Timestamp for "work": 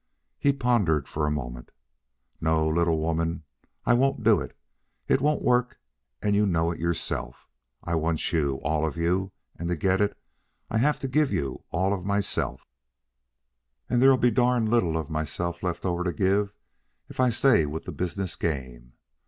5.43-5.79